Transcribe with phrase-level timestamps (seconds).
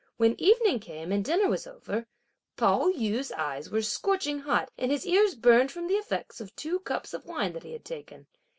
[0.17, 2.07] When evening came, and dinner was over,
[2.57, 6.79] Pao yü's eyes were scorching hot and his ears burning from the effects of two
[6.79, 8.25] cups of wine that he had taken.